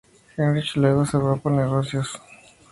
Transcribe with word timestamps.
Heinrich 0.35 0.77
luego 0.77 1.05
se 1.05 1.19
va 1.19 1.35
por 1.35 1.51
negocios, 1.51 2.15
a.o. 2.15 2.21